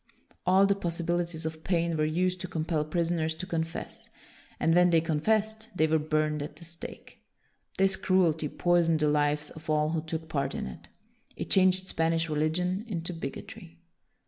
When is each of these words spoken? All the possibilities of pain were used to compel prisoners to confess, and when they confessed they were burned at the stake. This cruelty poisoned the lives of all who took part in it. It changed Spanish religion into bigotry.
All 0.47 0.65
the 0.65 0.73
possibilities 0.73 1.45
of 1.45 1.63
pain 1.63 1.95
were 1.95 2.05
used 2.05 2.41
to 2.41 2.47
compel 2.47 2.83
prisoners 2.83 3.35
to 3.35 3.45
confess, 3.45 4.09
and 4.59 4.73
when 4.73 4.89
they 4.89 4.99
confessed 4.99 5.69
they 5.77 5.85
were 5.85 5.99
burned 5.99 6.41
at 6.41 6.55
the 6.55 6.65
stake. 6.65 7.19
This 7.77 7.95
cruelty 7.97 8.47
poisoned 8.49 9.01
the 9.01 9.07
lives 9.09 9.51
of 9.51 9.69
all 9.69 9.91
who 9.91 10.01
took 10.01 10.27
part 10.27 10.55
in 10.55 10.65
it. 10.65 10.87
It 11.35 11.51
changed 11.51 11.87
Spanish 11.87 12.29
religion 12.29 12.83
into 12.87 13.13
bigotry. 13.13 13.77